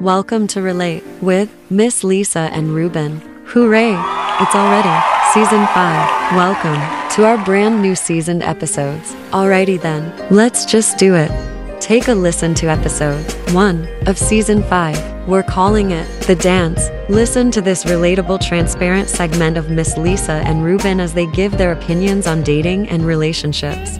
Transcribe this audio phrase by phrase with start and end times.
[0.00, 3.20] Welcome to Relate with Miss Lisa and Ruben.
[3.46, 3.90] Hooray!
[3.90, 6.36] It's already season 5.
[6.36, 9.12] Welcome to our brand new seasoned episodes.
[9.32, 11.32] Alrighty then, let's just do it.
[11.80, 15.26] Take a listen to episode 1 of season 5.
[15.26, 16.90] We're calling it The Dance.
[17.08, 21.72] Listen to this relatable, transparent segment of Miss Lisa and Ruben as they give their
[21.72, 23.98] opinions on dating and relationships.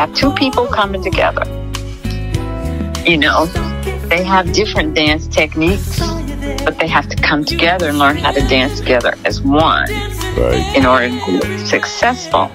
[0.00, 1.44] Have two people coming together.
[3.04, 3.44] You know,
[4.08, 5.98] they have different dance techniques,
[6.64, 9.90] but they have to come together and learn how to dance together as one
[10.38, 10.74] Right.
[10.74, 12.50] in order to be successful.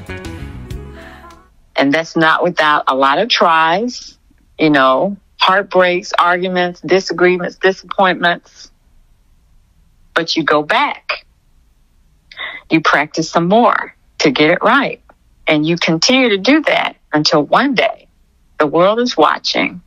[1.75, 4.17] And that's not without a lot of tries,
[4.57, 8.71] you know, heartbreaks, arguments, disagreements, disappointments.
[10.15, 11.27] But you go back.
[12.71, 14.99] You practice some more to get it right.
[15.45, 18.07] And you continue to do that until one day
[18.59, 19.81] the world is watching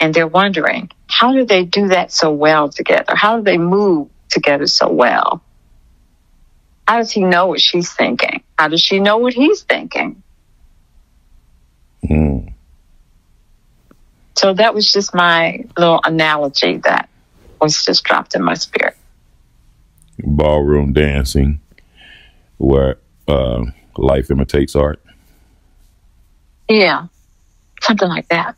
[0.00, 3.14] and they're wondering, how do they do that so well together?
[3.14, 5.42] How do they move together so well?
[6.88, 8.42] How does he know what she's thinking?
[8.58, 10.22] How does she know what he's thinking?
[12.08, 12.54] Mm.
[14.36, 17.10] So that was just my little analogy that
[17.60, 18.96] was just dropped in my spirit.
[20.18, 21.60] Ballroom dancing,
[22.56, 22.96] where
[23.28, 23.64] uh,
[23.98, 25.00] life imitates art.
[26.68, 27.06] Yeah,
[27.80, 28.56] something like that.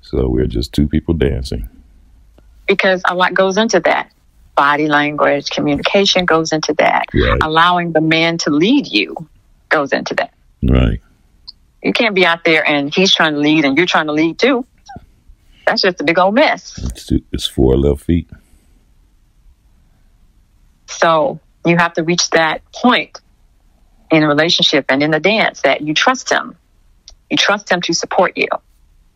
[0.00, 1.68] So we're just two people dancing.
[2.68, 4.12] Because a lot goes into that.
[4.54, 7.06] Body language, communication goes into that.
[7.12, 7.38] Right.
[7.42, 9.28] Allowing the man to lead you
[9.68, 10.32] goes into that.
[10.62, 11.00] Right.
[11.82, 14.38] You can't be out there and he's trying to lead and you're trying to lead
[14.38, 14.64] too.
[15.66, 16.78] That's just a big old mess.
[16.78, 18.30] It's, two, it's four left feet.
[20.86, 23.20] So you have to reach that point
[24.10, 26.56] in a relationship and in the dance that you trust him.
[27.30, 28.48] You trust him to support you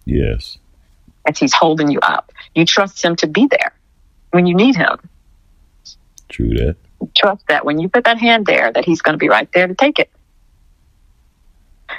[0.04, 0.58] Yes.
[1.26, 2.32] as he's holding you up.
[2.54, 3.72] You trust him to be there
[4.32, 4.98] when you need him.
[6.28, 6.76] True that.
[7.00, 9.48] You trust that when you put that hand there, that he's going to be right
[9.52, 10.10] there to take it.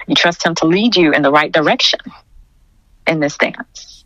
[0.07, 1.99] You trust him to lead you in the right direction
[3.07, 4.05] in this dance.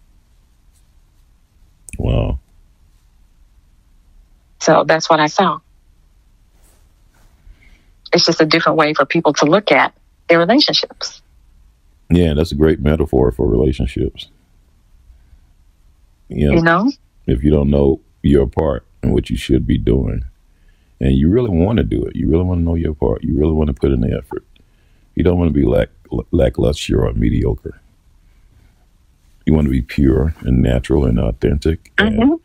[1.97, 2.39] Wow.
[4.61, 5.59] So that's what I saw.
[8.15, 9.93] It's just a different way for people to look at
[10.29, 11.21] their relationships.
[12.09, 14.29] Yeah, that's a great metaphor for relationships.
[16.29, 16.91] You know, You know?
[17.27, 20.23] if you don't know your part and what you should be doing,
[21.01, 23.37] and you really want to do it, you really want to know your part, you
[23.37, 24.45] really want to put in the effort.
[25.15, 25.89] You don't want to be lack,
[26.31, 27.81] lackluster or mediocre.
[29.45, 32.39] You want to be pure and natural and authentic and, Mhm.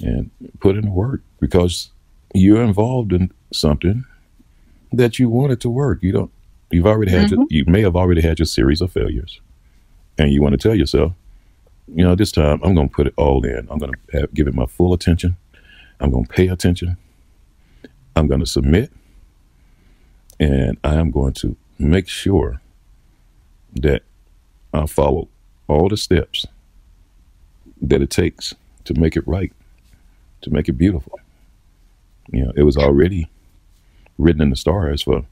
[0.00, 1.90] and put in the work because
[2.34, 4.04] you're involved in something
[4.92, 6.02] that you want it to work.
[6.02, 6.30] You don't.
[6.70, 7.30] You've already had.
[7.30, 7.54] Your, mm-hmm.
[7.54, 9.40] you may have already had your series of failures,
[10.18, 11.12] and you want to tell yourself,
[11.88, 13.68] you know, this time I'm going to put it all in.
[13.70, 15.36] I'm going to have, give it my full attention.
[16.00, 16.96] I'm going to pay attention.
[18.14, 18.90] I'm going to submit,
[20.40, 22.60] and I am going to make sure
[23.74, 24.02] that
[24.72, 25.28] I follow
[25.68, 26.46] all the steps
[27.82, 28.54] that it takes
[28.84, 29.52] to make it right,
[30.42, 31.18] to make it beautiful.
[32.32, 33.28] You know, it was already
[34.18, 35.26] written in the stars for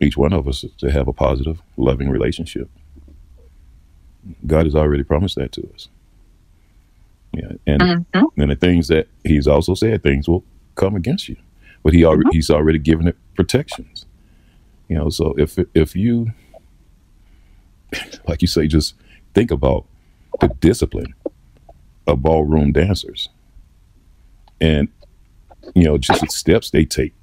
[0.00, 2.70] each one of us to have a positive, loving relationship.
[4.46, 5.88] God has already promised that to us.
[7.32, 8.26] Yeah, and Mhm.
[8.36, 10.44] and the things that He's also said, things will
[10.76, 11.36] come against you,
[11.82, 14.06] but He already He's already given it protections.
[14.88, 16.32] You know, so if if you,
[18.28, 18.94] like you say, just
[19.34, 19.86] think about
[20.40, 21.14] the discipline
[22.06, 23.28] of ballroom dancers,
[24.60, 24.88] and
[25.74, 27.14] you know, just the steps they take.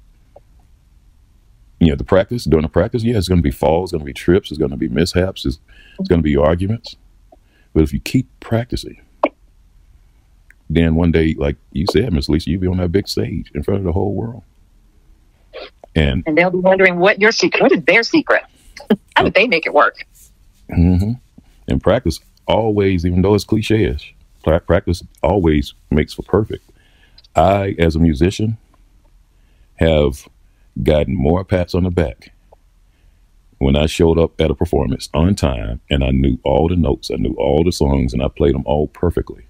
[1.78, 4.06] You know, the practice during the practice, yeah, it's going to be falls, going to
[4.06, 5.58] be trips, it's going to be mishaps, it's,
[5.98, 6.96] it's going to be arguments.
[7.74, 9.00] But if you keep practicing,
[10.70, 13.62] then one day, like you said, Miss Lisa, you'll be on that big stage in
[13.62, 14.42] front of the whole world.
[15.94, 18.42] And And they'll be wondering what your secret, what is their secret?
[19.16, 20.06] How did they make it work?
[20.70, 21.12] Mm hmm
[21.68, 24.14] and practice always, even though it's cliche-ish,
[24.66, 26.68] practice always makes for perfect.
[27.34, 28.56] I, as a musician,
[29.76, 30.28] have
[30.82, 32.32] gotten more pats on the back
[33.58, 37.10] when I showed up at a performance on time and I knew all the notes,
[37.10, 39.46] I knew all the songs, and I played them all perfectly.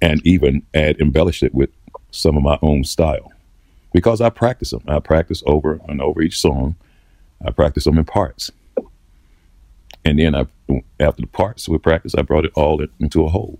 [0.00, 1.70] And even add embellished it with
[2.10, 3.32] some of my own style
[3.92, 4.82] because I practice them.
[4.86, 6.76] I practice over and over each song.
[7.44, 8.50] I practice them in parts.
[10.04, 10.46] And then I,
[11.00, 13.58] after the parts were practiced, I brought it all into a whole.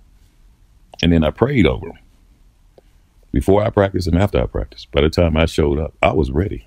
[1.01, 1.97] And then I prayed over them
[3.35, 4.89] before I practiced and after I practiced.
[4.91, 6.65] By the time I showed up, I was ready.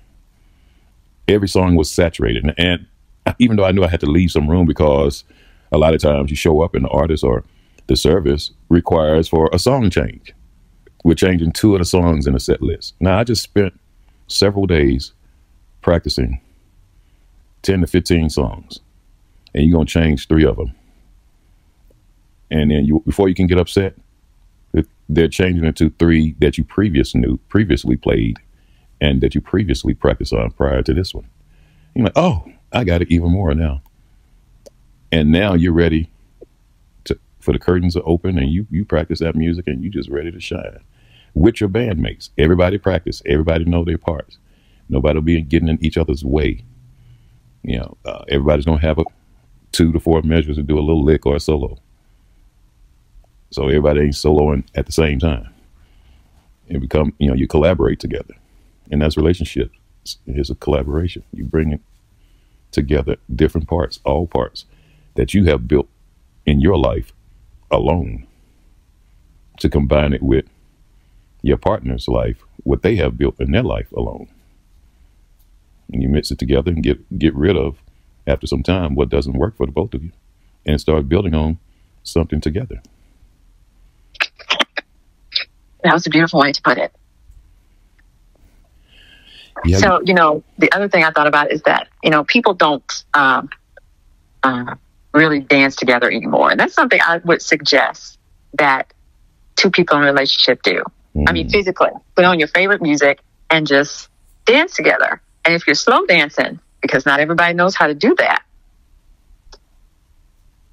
[1.27, 2.43] Every song was saturated.
[2.43, 5.23] And, and even though I knew I had to leave some room because
[5.71, 7.43] a lot of times you show up and the artist or
[7.87, 10.31] the service requires for a song change.
[11.03, 12.93] We're changing two of the songs in the set list.
[12.99, 13.73] Now, I just spent
[14.27, 15.13] several days
[15.81, 16.39] practicing
[17.63, 18.79] 10 to 15 songs,
[19.55, 20.75] and you're going to change three of them.
[22.51, 23.95] And then you, before you can get upset,
[25.09, 28.37] they're changing it to three that you previous knew, previously played
[29.01, 31.27] and that you previously practiced on prior to this one.
[31.95, 33.81] You're like, oh, I got it even more now.
[35.11, 36.11] And now you're ready
[37.05, 40.09] to for the curtains are open and you you practice that music and you just
[40.09, 40.79] ready to shine.
[41.33, 42.29] With your bandmates.
[42.37, 43.21] Everybody practice.
[43.25, 44.37] Everybody know their parts.
[44.89, 46.63] Nobody will be getting in each other's way.
[47.63, 49.05] You know, uh, everybody's gonna have a
[49.71, 51.77] two to four measures and do a little lick or a solo.
[53.51, 55.49] So everybody ain't soloing at the same time.
[56.67, 58.35] It become you know you collaborate together,
[58.91, 59.77] and that's relationships.
[60.27, 61.23] It's a collaboration.
[61.33, 61.81] You bring it
[62.71, 64.65] together, different parts, all parts
[65.15, 65.87] that you have built
[66.45, 67.13] in your life
[67.71, 68.27] alone,
[69.59, 70.45] to combine it with
[71.41, 74.27] your partner's life, what they have built in their life alone.
[75.91, 77.77] And you mix it together and get get rid of
[78.27, 80.11] after some time what doesn't work for the both of you,
[80.65, 81.59] and start building on
[82.03, 82.81] something together.
[85.83, 86.91] That was a beautiful way to put it.
[89.65, 92.53] Yeah, So, you know, the other thing I thought about is that, you know, people
[92.53, 93.49] don't um,
[94.43, 94.75] uh,
[95.13, 96.51] really dance together anymore.
[96.51, 98.17] And that's something I would suggest
[98.53, 98.93] that
[99.55, 100.83] two people in a relationship do.
[101.27, 101.51] I mean, Mm.
[101.51, 104.09] physically, put on your favorite music and just
[104.45, 105.21] dance together.
[105.45, 108.43] And if you're slow dancing, because not everybody knows how to do that,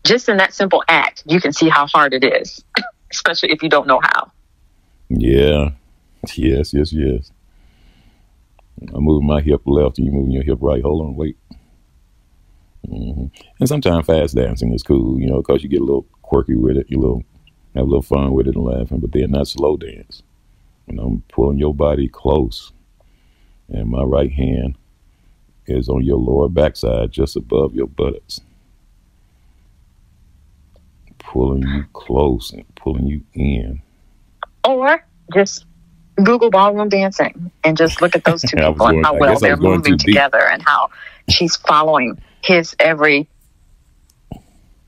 [0.05, 2.63] just in that simple act, you can see how hard it is,
[3.13, 4.31] especially if you don't know how.
[5.09, 5.71] Yeah.
[6.37, 7.33] Yes, yes, yes.
[8.95, 10.83] I'm moving my hip left and you moving your hip right.
[10.83, 11.37] Hold on, wait.
[12.87, 13.27] hmm
[13.61, 16.77] And sometimes fast dancing is cool, you know, because you get a little quirky with
[16.77, 16.87] it.
[16.91, 17.25] You little
[17.75, 20.23] have a little fun with it and laughing, but then not slow dance.
[20.89, 22.73] And I'm pulling your body close,
[23.69, 24.79] and my right hand
[25.67, 28.41] is on your lower backside, just above your buttocks,
[31.19, 33.83] pulling you close and pulling you in.
[34.67, 35.65] Or just
[36.23, 39.97] Google ballroom dancing and just look at those two people and how well they're moving
[39.97, 40.07] deep.
[40.07, 40.91] together and how
[41.29, 43.29] she's following his every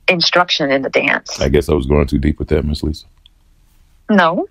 [0.09, 1.41] instruction in the dance.
[1.41, 3.07] I guess I was going too deep with that, Miss Lisa.
[4.11, 4.49] No,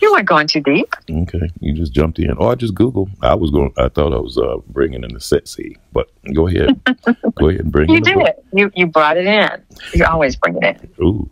[0.00, 0.94] you weren't going too deep.
[1.10, 3.08] Okay, you just jumped in, or I just Google.
[3.20, 3.72] I was going.
[3.76, 6.80] I thought I was uh, bringing in the sexy, but go ahead,
[7.34, 8.44] go ahead and bring You did it.
[8.52, 9.50] You you brought it in.
[9.92, 11.04] You always bring it in.
[11.04, 11.28] Ooh,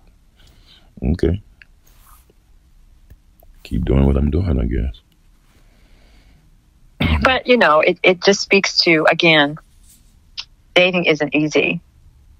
[1.13, 1.41] okay.
[3.65, 5.01] Keep doing what I'm doing, I guess.
[7.23, 9.57] But you know, it, it just speaks to again,
[10.75, 11.81] dating isn't easy.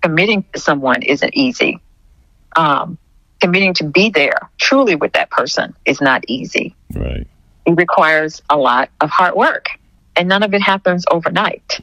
[0.03, 1.81] Committing to someone isn't easy.
[2.57, 2.99] Um,
[3.41, 6.75] committing to be there truly with that person is not easy.
[6.95, 7.27] Right.
[7.67, 9.69] It requires a lot of hard work,
[10.17, 11.81] and none of it happens overnight.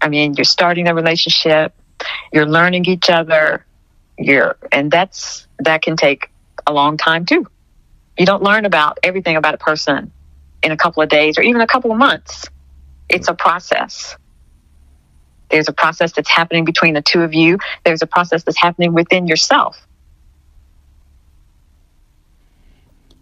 [0.00, 1.74] I mean, you're starting a relationship,
[2.32, 3.64] you're learning each other,
[4.18, 6.30] you're, and that's that can take
[6.66, 7.46] a long time too.
[8.18, 10.12] You don't learn about everything about a person
[10.62, 12.46] in a couple of days or even a couple of months.
[13.08, 14.16] It's a process.
[15.50, 17.58] There's a process that's happening between the two of you.
[17.84, 19.86] There's a process that's happening within yourself.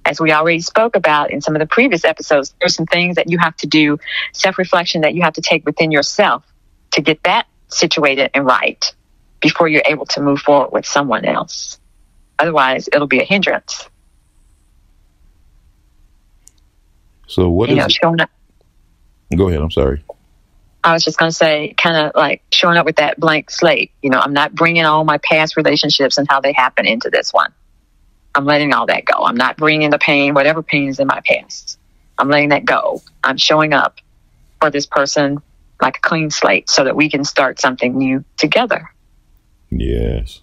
[0.06, 3.30] As we already spoke about in some of the previous episodes, there's some things that
[3.30, 3.98] you have to do,
[4.32, 6.44] self reflection that you have to take within yourself
[6.92, 8.94] to get that situated and right
[9.40, 11.78] before you're able to move forward with someone else.
[12.38, 13.88] Otherwise, it'll be a hindrance.
[17.26, 17.82] So what you is?
[17.82, 18.30] know, showing up.
[19.36, 19.60] go ahead.
[19.60, 20.04] I'm sorry.
[20.82, 23.90] I was just going to say, kind of like showing up with that blank slate.
[24.02, 27.32] You know, I'm not bringing all my past relationships and how they happen into this
[27.32, 27.52] one.
[28.34, 29.24] I'm letting all that go.
[29.24, 31.78] I'm not bringing the pain, whatever pain is in my past.
[32.18, 33.00] I'm letting that go.
[33.22, 34.00] I'm showing up
[34.60, 35.38] for this person
[35.80, 38.90] like a clean slate so that we can start something new together.
[39.70, 40.40] Yes.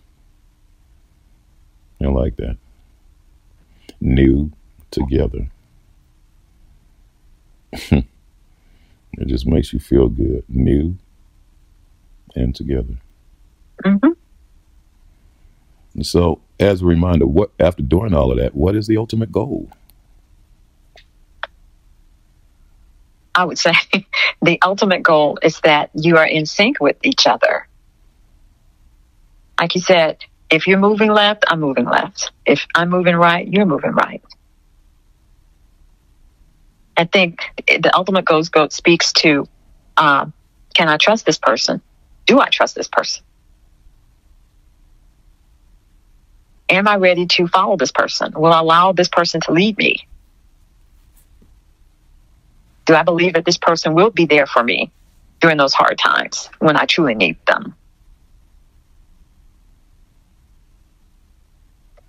[2.02, 2.58] I like that.
[4.00, 4.52] New
[4.90, 5.50] together.
[7.92, 8.06] it
[9.28, 10.44] just makes you feel good.
[10.50, 10.98] New
[12.36, 12.98] and together.
[13.84, 13.98] hmm
[15.94, 19.32] And so, as a reminder, what after doing all of that, what is the ultimate
[19.32, 19.70] goal?
[23.36, 23.74] I would say
[24.42, 27.68] the ultimate goal is that you are in sync with each other.
[29.60, 32.32] Like you said, if you're moving left, I'm moving left.
[32.46, 34.22] If I'm moving right, you're moving right.
[37.02, 39.48] I think the ultimate goal go, speaks to
[39.98, 40.34] um,
[40.76, 41.82] can I trust this person?
[42.28, 43.24] Do I trust this person?
[46.70, 48.34] Am I ready to follow this person?
[48.36, 50.08] Will I allow this person to lead me?
[52.86, 54.92] Do I believe that this person will be there for me
[55.40, 57.74] during those hard times when I truly need them?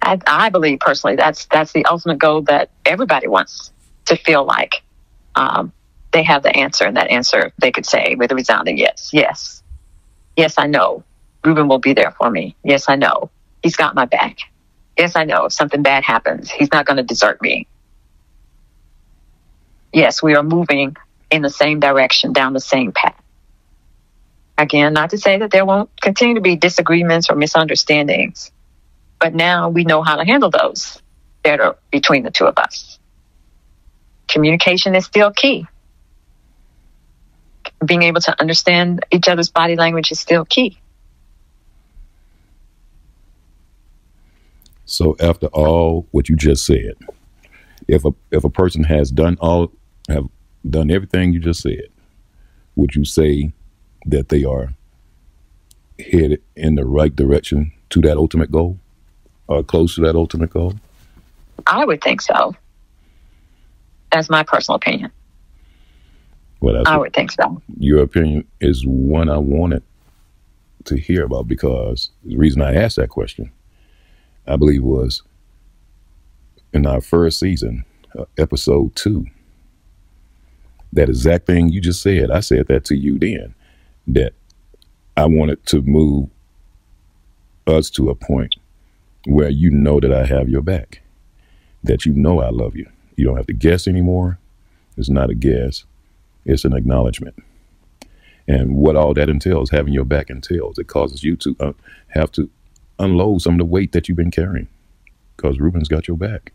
[0.03, 3.73] I, I believe personally that's that's the ultimate goal that everybody wants
[4.15, 4.83] to feel like
[5.35, 5.73] um,
[6.13, 9.63] they have the answer, and that answer they could say with a resounding yes, yes,
[10.37, 10.55] yes.
[10.59, 11.05] I know
[11.45, 12.55] Ruben will be there for me.
[12.63, 13.31] Yes, I know
[13.63, 14.39] he's got my back.
[14.99, 17.67] Yes, I know if something bad happens, he's not going to desert me.
[19.93, 20.97] Yes, we are moving
[21.31, 23.21] in the same direction, down the same path.
[24.59, 28.53] Again, not to say that there won't continue to be disagreements or misunderstandings,
[29.19, 31.01] but now we know how to handle those
[31.43, 32.99] better between the two of us.
[34.33, 35.67] Communication is still key.
[37.85, 40.79] Being able to understand each other's body language is still key.
[44.87, 46.95] So, after all what you just said,
[47.87, 49.71] if a if a person has done all
[50.09, 50.25] have
[50.69, 51.89] done everything you just said,
[52.75, 53.53] would you say
[54.07, 54.75] that they are
[55.99, 58.79] headed in the right direction to that ultimate goal,
[59.47, 60.75] or close to that ultimate goal?
[61.67, 62.57] I would think so.
[64.13, 65.11] That's my personal opinion.
[66.61, 67.61] Well, I would think so.
[67.79, 69.83] your opinion is one I wanted
[70.85, 73.51] to hear about because the reason I asked that question,
[74.47, 75.23] I believe, was
[76.73, 77.85] in our first season,
[78.17, 79.27] uh, episode two.
[80.93, 83.55] That exact thing you just said, I said that to you then,
[84.07, 84.35] that
[85.17, 86.29] I wanted to move
[87.67, 88.57] us to a point
[89.27, 91.03] where you know that I have your back,
[91.83, 92.89] that you know I love you.
[93.17, 94.39] You don't have to guess anymore.
[94.97, 95.85] It's not a guess,
[96.45, 97.35] it's an acknowledgement
[98.49, 100.79] and what all that entails, having your back entails.
[100.79, 101.73] It causes you to uh,
[102.09, 102.51] have to
[102.99, 104.69] unload some of the weight that you've been carrying
[105.37, 106.53] because Ruben's got your back.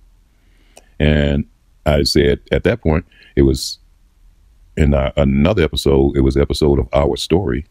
[0.99, 1.45] And
[1.85, 3.79] I said at that point, it was
[4.75, 7.65] in another episode, it was episode of Our Story.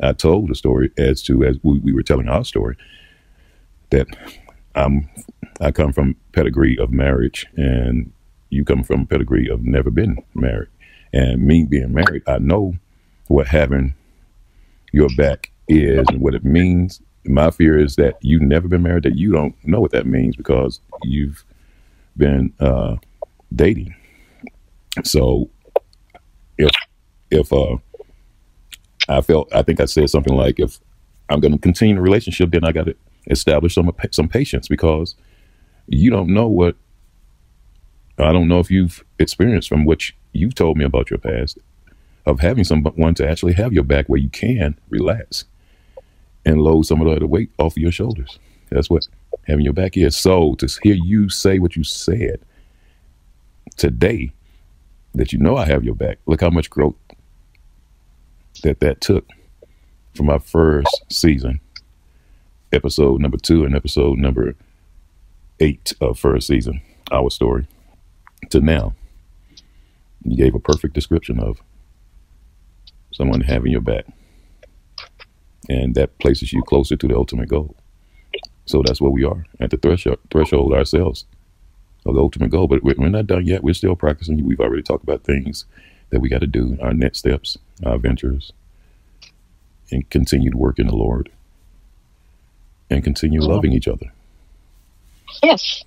[0.00, 2.76] I told the story as to, as we, we were telling our story,
[3.90, 4.06] that
[4.74, 5.08] I'm,
[5.60, 8.12] I come from pedigree of marriage and
[8.56, 10.68] you come from a pedigree of never been married.
[11.12, 12.74] And me being married, I know
[13.28, 13.94] what having
[14.92, 17.00] your back is and what it means.
[17.24, 20.36] My fear is that you've never been married, that you don't know what that means
[20.36, 21.44] because you've
[22.16, 22.96] been uh,
[23.54, 23.94] dating.
[25.04, 25.50] So
[26.56, 26.70] if
[27.30, 27.76] if uh,
[29.08, 30.78] I felt, I think I said something like, if
[31.28, 32.96] I'm going to continue the relationship, then I got to
[33.28, 35.14] establish some some patience because
[35.88, 36.76] you don't know what
[38.18, 41.58] I don't know if you've experienced from what you've told me about your past
[42.24, 45.44] of having someone to actually have your back where you can relax
[46.44, 48.38] and load some of the weight off of your shoulders.
[48.70, 49.06] That's what
[49.46, 50.16] having your back is.
[50.16, 52.40] So to hear you say what you said
[53.76, 54.32] today,
[55.14, 56.18] that you know I have your back.
[56.26, 56.96] Look how much growth
[58.62, 59.26] that that took
[60.14, 61.60] from my first season,
[62.72, 64.54] episode number two and episode number
[65.60, 66.80] eight of first season,
[67.12, 67.66] our story,
[68.50, 68.94] to now.
[70.24, 71.60] You gave a perfect description of
[73.12, 74.06] someone having your back.
[75.68, 77.74] And that places you closer to the ultimate goal.
[78.66, 81.24] So that's where we are at the threshold, threshold ourselves
[82.04, 82.68] of the ultimate goal.
[82.68, 83.64] But we're we're not done yet.
[83.64, 84.44] We're still practicing.
[84.44, 85.64] We've already talked about things
[86.10, 88.52] that we got to do, our next steps, our ventures,
[89.90, 91.30] and continue to work in the Lord
[92.90, 93.54] and continue uh-huh.
[93.54, 94.12] loving each other.
[95.42, 95.84] Yes.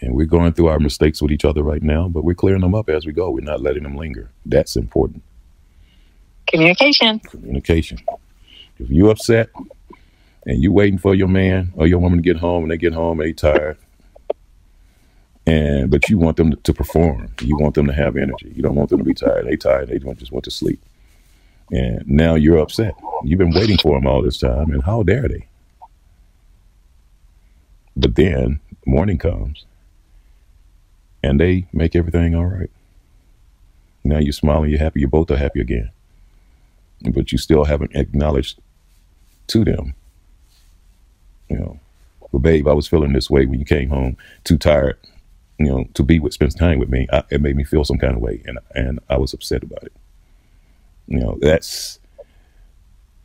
[0.00, 2.74] And we're going through our mistakes with each other right now, but we're clearing them
[2.74, 3.30] up as we go.
[3.30, 4.30] We're not letting them linger.
[4.46, 5.22] That's important.
[6.46, 7.20] Communication.
[7.20, 7.98] Communication.
[8.78, 9.50] If you're upset
[10.46, 12.94] and you're waiting for your man or your woman to get home and they get
[12.94, 13.76] home and they tired,
[15.46, 18.52] and but you want them to perform, you want them to have energy.
[18.54, 19.46] You don't want them to be tired.
[19.46, 19.88] They tired.
[19.88, 20.80] They don't just want to sleep.
[21.72, 22.94] And now you're upset.
[23.24, 25.46] You've been waiting for them all this time, and how dare they?
[27.96, 29.66] but then morning comes
[31.22, 32.70] and they make everything all right.
[34.04, 35.90] Now you're smiling, you're happy, you both are happy again.
[37.12, 38.58] But you still haven't acknowledged
[39.48, 39.94] to them,
[41.48, 41.80] you know,
[42.30, 44.96] well, babe, I was feeling this way when you came home, too tired,
[45.58, 47.06] you know, to be with, spend time with me.
[47.12, 49.82] I, it made me feel some kind of way, and and I was upset about
[49.82, 49.92] it.
[51.08, 51.98] You know, that's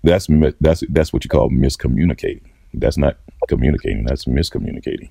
[0.03, 0.27] that's
[0.59, 2.41] that's that's what you call miscommunicating.
[2.73, 4.05] That's not communicating.
[4.05, 5.09] That's miscommunicating.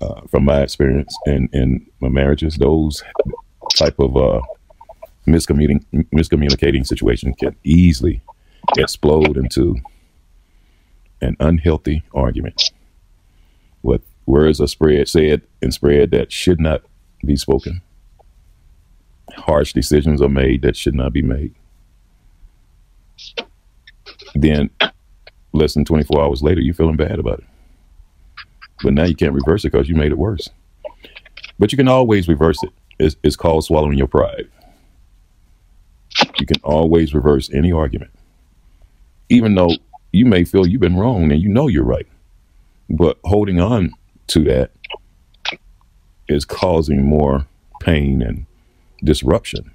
[0.00, 3.02] Uh, from my experience in in my marriages, those
[3.74, 4.40] type of uh,
[5.26, 5.84] miscommunicating
[6.14, 8.20] miscommunicating situation can easily
[8.76, 9.76] explode into
[11.20, 12.70] an unhealthy argument
[13.82, 16.82] with words are spread said and spread that should not
[17.24, 17.80] be spoken.
[19.36, 21.54] Harsh decisions are made that should not be made.
[24.34, 24.70] Then
[25.52, 27.44] less than 24 hours later, you're feeling bad about it.
[28.82, 30.48] But now you can't reverse it because you made it worse.
[31.58, 32.70] But you can always reverse it.
[32.98, 34.48] It's, it's called swallowing your pride.
[36.38, 38.10] You can always reverse any argument.
[39.28, 39.70] Even though
[40.12, 42.06] you may feel you've been wrong and you know you're right.
[42.88, 43.92] But holding on
[44.28, 44.70] to that
[46.28, 47.46] is causing more
[47.80, 48.46] pain and
[49.04, 49.72] disruption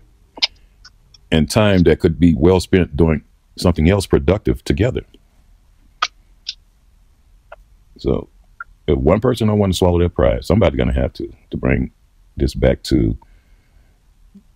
[1.32, 3.24] and time that could be well spent doing
[3.58, 5.02] something else productive together.
[7.98, 8.30] So
[8.94, 11.92] if one person don't want to swallow their pride, somebody's gonna have to to bring
[12.38, 13.18] this back to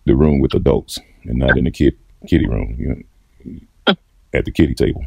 [0.05, 3.95] the room with adults and not in the kid kitty room, you know,
[4.33, 5.05] at the kitty table.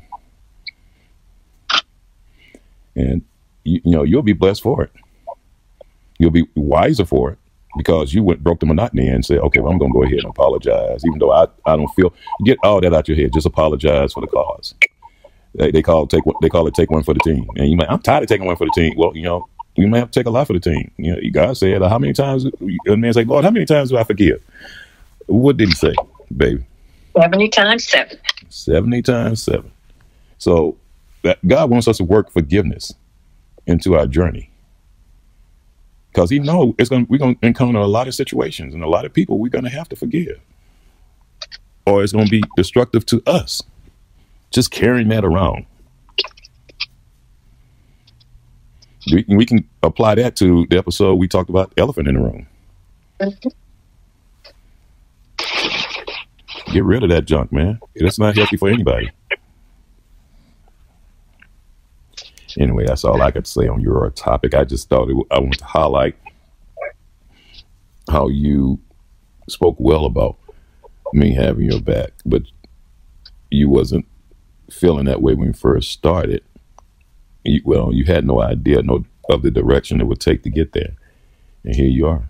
[2.97, 3.23] And
[3.65, 4.93] you, you know, you'll be blessed for it.
[6.19, 7.39] You'll be wiser for it
[7.77, 10.19] because you went broke the monotony and said, okay, well, I'm going to go ahead
[10.19, 12.13] and apologize, even though I, I don't feel.
[12.45, 13.33] Get all that out of your head.
[13.33, 14.75] Just apologize for the cause.
[15.55, 17.49] They, they call take they call it take one for the team.
[17.57, 18.95] And you might, I'm tired of taking one for the team.
[18.97, 20.91] Well, you know, you may have to take a lot for the team.
[20.97, 22.45] You know, God said, how many times?
[22.45, 24.43] The man said, Lord, how many times do I forgive?
[25.27, 25.95] What did he say,
[26.37, 26.65] baby?
[27.17, 28.19] 70 times 7.
[28.49, 29.71] 70 times 7.
[30.39, 30.77] So
[31.23, 32.95] that God wants us to work forgiveness
[33.67, 34.51] into our journey.
[36.11, 39.05] Because he know it's gonna we're gonna encounter a lot of situations and a lot
[39.05, 40.41] of people we're gonna have to forgive.
[41.87, 43.63] Or it's gonna be destructive to us.
[44.51, 45.67] Just carrying that around.
[49.13, 52.47] We, we can apply that to the episode we talked about elephant in the room.
[53.21, 53.49] Mm-hmm.
[56.73, 57.81] Get rid of that junk, man.
[57.95, 59.11] It's not healthy for anybody.
[62.59, 64.55] Anyway, that's all I to say on your topic.
[64.55, 66.17] I just thought it, I wanted to highlight
[68.11, 68.79] how you
[69.49, 70.37] spoke well about
[71.13, 72.43] me having your back, but
[73.51, 74.07] you wasn't
[74.71, 76.43] feeling that way when you first started.
[77.45, 80.73] You, well, you had no idea no of the direction it would take to get
[80.73, 80.95] there,
[81.65, 82.29] and here you are.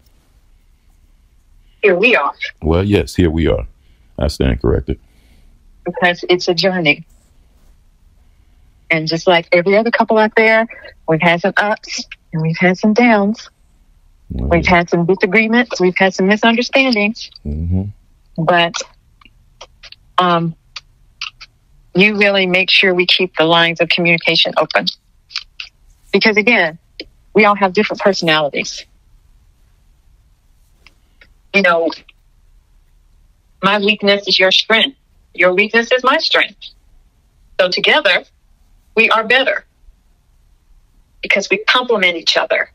[1.82, 3.66] Here we are Well, yes, here we are.
[4.18, 4.98] I stand corrected.
[5.84, 7.06] because it's a journey.
[8.90, 10.66] And just like every other couple out there,
[11.06, 13.48] we've had some ups and we've had some downs.
[14.30, 15.80] We've had some disagreements.
[15.80, 17.30] We've had some misunderstandings.
[17.44, 17.84] hmm
[18.36, 18.74] But
[20.18, 20.56] um,
[22.00, 24.86] you really make sure we keep the lines of communication open.
[26.12, 26.78] Because again,
[27.34, 28.84] we all have different personalities.
[31.54, 31.90] You know,
[33.62, 34.96] my weakness is your strength.
[35.34, 36.58] Your weakness is my strength.
[37.60, 38.24] So together,
[38.96, 39.64] we are better
[41.22, 42.70] because we complement each other.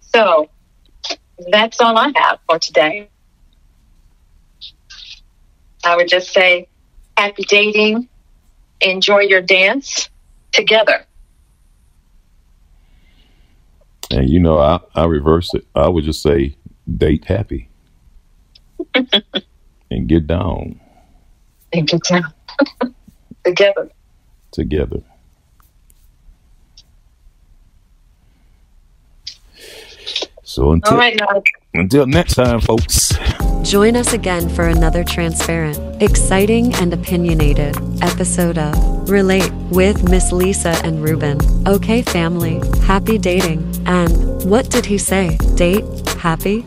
[0.00, 0.48] So
[1.50, 3.10] that's all I have for today.
[5.86, 6.68] I would just say
[7.16, 8.08] happy dating,
[8.80, 10.10] enjoy your dance
[10.52, 11.06] together.
[14.10, 15.66] And you know, I, I reverse it.
[15.76, 16.56] I would just say
[16.96, 17.68] date happy
[19.90, 20.80] and get down
[21.72, 22.32] And get down
[23.44, 23.90] together.
[24.52, 25.02] together.
[30.66, 31.42] So until All right, now.
[31.74, 33.12] until next time, folks.
[33.62, 40.70] Join us again for another transparent, exciting, and opinionated episode of Relate with Miss Lisa
[40.82, 41.38] and Ruben.
[41.68, 43.62] Okay, family, happy dating.
[43.86, 45.36] And what did he say?
[45.54, 45.84] Date
[46.18, 46.66] happy?